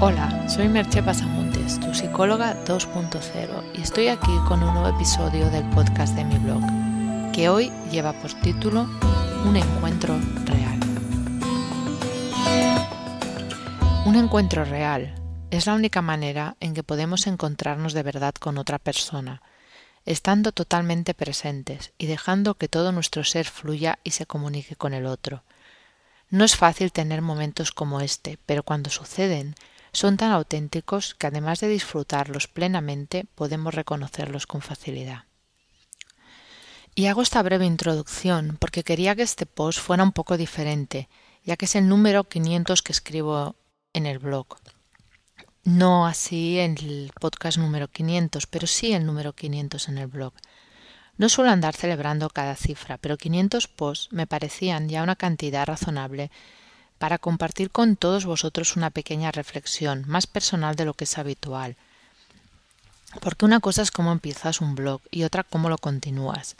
[0.00, 5.64] Hola, soy Merche Pasamontes, tu psicóloga 2.0 y estoy aquí con un nuevo episodio del
[5.70, 6.60] podcast de mi blog,
[7.32, 8.88] que hoy lleva por título
[9.46, 10.80] Un encuentro real.
[14.04, 15.14] Un encuentro real
[15.50, 19.42] es la única manera en que podemos encontrarnos de verdad con otra persona,
[20.04, 25.06] estando totalmente presentes y dejando que todo nuestro ser fluya y se comunique con el
[25.06, 25.44] otro.
[26.30, 29.54] No es fácil tener momentos como este, pero cuando suceden,
[29.94, 35.24] son tan auténticos que además de disfrutarlos plenamente podemos reconocerlos con facilidad.
[36.94, 41.08] Y hago esta breve introducción porque quería que este post fuera un poco diferente,
[41.44, 43.56] ya que es el número 500 que escribo
[43.92, 44.46] en el blog.
[45.64, 50.34] No así en el podcast número 500, pero sí el número 500 en el blog.
[51.16, 56.30] No suelo andar celebrando cada cifra, pero 500 posts me parecían ya una cantidad razonable
[57.04, 61.76] para compartir con todos vosotros una pequeña reflexión, más personal de lo que es habitual.
[63.20, 66.56] Porque una cosa es cómo empiezas un blog y otra cómo lo continúas,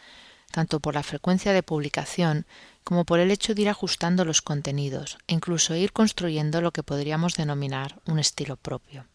[0.53, 2.45] tanto por la frecuencia de publicación
[2.85, 6.83] como por el hecho de ir ajustando los contenidos e incluso ir construyendo lo que
[6.83, 9.07] podríamos denominar un estilo propio.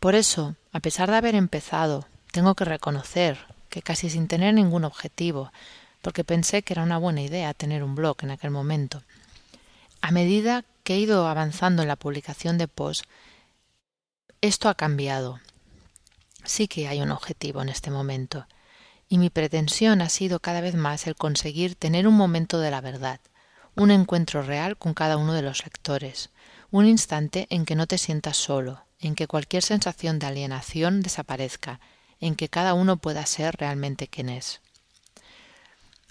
[0.00, 3.38] Por eso, a pesar de haber empezado, tengo que reconocer
[3.70, 5.50] que casi sin tener ningún objetivo,
[6.04, 9.02] porque pensé que era una buena idea tener un blog en aquel momento.
[10.02, 13.08] A medida que he ido avanzando en la publicación de posts,
[14.42, 15.40] esto ha cambiado.
[16.44, 18.46] Sí que hay un objetivo en este momento,
[19.08, 22.82] y mi pretensión ha sido cada vez más el conseguir tener un momento de la
[22.82, 23.20] verdad,
[23.74, 26.28] un encuentro real con cada uno de los lectores,
[26.70, 31.80] un instante en que no te sientas solo, en que cualquier sensación de alienación desaparezca,
[32.20, 34.60] en que cada uno pueda ser realmente quien es.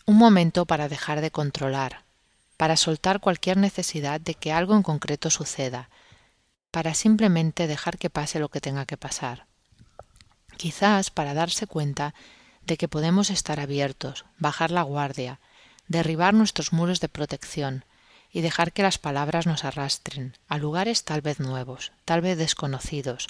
[0.06, 2.04] Un momento para dejar de controlar,
[2.58, 5.90] para soltar cualquier necesidad de que algo en concreto suceda,
[6.72, 9.46] para simplemente dejar que pase lo que tenga que pasar.
[10.58, 12.14] Quizás para darse cuenta
[12.66, 15.40] de que podemos estar abiertos, bajar la guardia,
[15.88, 17.86] derribar nuestros muros de protección
[18.32, 23.28] y dejar que las palabras nos arrastren a lugares tal vez nuevos, tal vez desconocidos,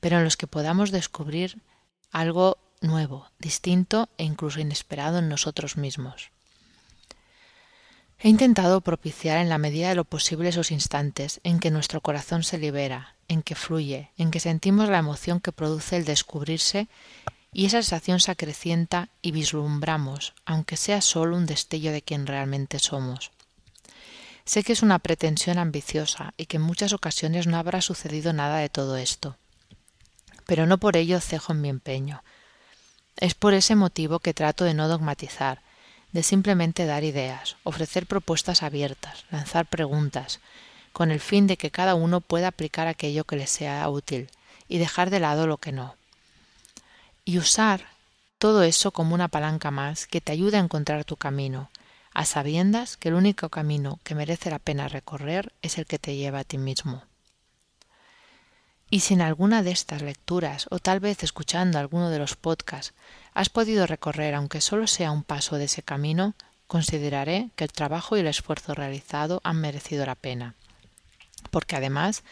[0.00, 1.60] pero en los que podamos descubrir
[2.12, 6.30] algo nuevo, distinto e incluso inesperado en nosotros mismos.
[8.20, 12.42] He intentado propiciar en la medida de lo posible esos instantes en que nuestro corazón
[12.42, 16.88] se libera, en que fluye, en que sentimos la emoción que produce el descubrirse
[17.52, 22.78] y esa sensación se acrecienta y vislumbramos, aunque sea solo un destello de quien realmente
[22.78, 23.30] somos.
[24.44, 28.58] Sé que es una pretensión ambiciosa y que en muchas ocasiones no habrá sucedido nada
[28.58, 29.36] de todo esto,
[30.46, 32.22] pero no por ello cejo en mi empeño.
[33.20, 35.60] Es por ese motivo que trato de no dogmatizar,
[36.12, 40.38] de simplemente dar ideas, ofrecer propuestas abiertas, lanzar preguntas,
[40.92, 44.30] con el fin de que cada uno pueda aplicar aquello que le sea útil
[44.68, 45.96] y dejar de lado lo que no.
[47.24, 47.86] Y usar
[48.38, 51.70] todo eso como una palanca más que te ayude a encontrar tu camino,
[52.14, 56.14] a sabiendas que el único camino que merece la pena recorrer es el que te
[56.14, 57.02] lleva a ti mismo.
[58.90, 62.94] Y si en alguna de estas lecturas o tal vez escuchando alguno de los podcasts
[63.34, 66.34] has podido recorrer, aunque solo sea un paso de ese camino,
[66.66, 70.54] consideraré que el trabajo y el esfuerzo realizado han merecido la pena.
[71.50, 72.24] Porque además,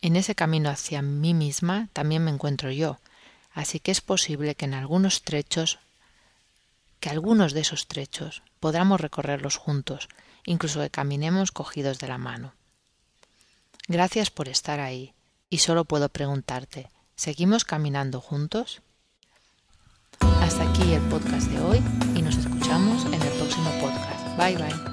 [0.00, 2.98] en ese camino hacia mí misma también me encuentro yo,
[3.52, 5.80] así que es posible que en algunos trechos,
[7.00, 10.08] que algunos de esos trechos podamos recorrerlos juntos,
[10.44, 12.52] incluso que caminemos cogidos de la mano.
[13.88, 15.14] Gracias por estar ahí
[15.50, 18.82] y solo puedo preguntarte, ¿seguimos caminando juntos?
[20.20, 21.78] Hasta aquí el podcast de hoy
[22.14, 24.36] y nos escuchamos en el próximo podcast.
[24.36, 24.87] Bye bye.